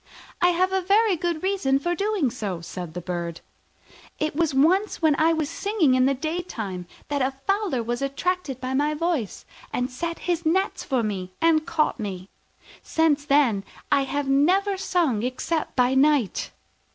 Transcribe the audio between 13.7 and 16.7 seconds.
I have never sung except by night."